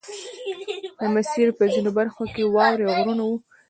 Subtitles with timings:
[0.99, 3.35] د مسیر په ځینو برخو کې واورې او غرونه وو